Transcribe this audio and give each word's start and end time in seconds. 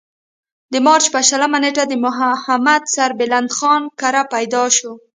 د 0.73 0.75
مارچ 0.85 1.05
پۀ 1.13 1.19
شلمه 1.29 1.57
نېټه 1.63 1.83
د 1.87 1.93
محمد 2.05 2.81
سربلند 2.95 3.49
خان 3.57 3.81
کره 3.99 4.23
پېدا 4.31 4.63
شو۔ 4.77 4.93